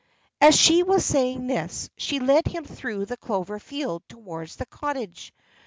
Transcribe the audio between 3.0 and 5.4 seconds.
the clover field towards the cottage.